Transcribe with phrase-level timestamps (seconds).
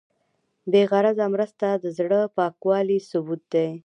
[0.71, 3.67] بېغرضه مرسته د زړه پاکوالي ثبوت دی.